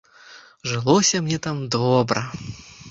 [0.71, 2.29] Жылося мне там добра.